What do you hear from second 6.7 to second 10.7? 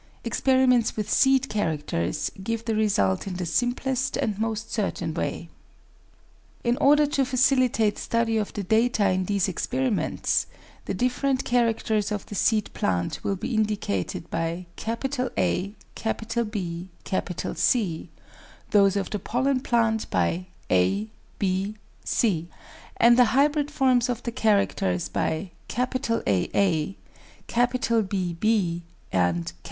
order to facilitate study of the data in these experiments,